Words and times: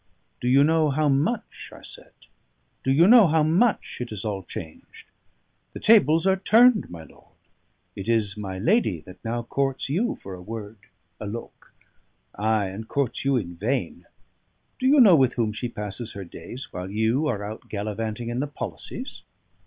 "Do 0.39 0.49
you 0.49 0.63
know 0.63 0.89
how 0.89 1.09
much?" 1.09 1.71
I 1.71 1.83
said. 1.83 2.13
"Do 2.83 2.91
you 2.91 3.05
know 3.05 3.27
how 3.27 3.43
much 3.43 3.99
it 4.01 4.11
is 4.11 4.25
all 4.25 4.41
changed? 4.41 5.05
The 5.73 5.79
tables 5.79 6.25
are 6.25 6.37
turned, 6.37 6.89
my 6.89 7.03
lord! 7.03 7.35
It 7.95 8.09
is 8.09 8.35
my 8.35 8.57
lady 8.57 9.01
that 9.01 9.23
now 9.23 9.43
courts 9.43 9.89
you 9.89 10.15
for 10.15 10.33
a 10.33 10.41
word, 10.41 10.79
a 11.19 11.27
look 11.27 11.71
ay, 12.33 12.69
and 12.69 12.87
courts 12.87 13.23
you 13.23 13.37
in 13.37 13.57
vain. 13.57 14.07
Do 14.79 14.87
you 14.87 14.99
know 14.99 15.15
with 15.15 15.35
whom 15.35 15.53
she 15.53 15.69
passes 15.69 16.13
her 16.13 16.23
days 16.25 16.73
while 16.73 16.89
you 16.89 17.27
are 17.27 17.43
out 17.43 17.69
gallivanting 17.69 18.29
in 18.29 18.39
the 18.39 18.47
policies? 18.47 19.21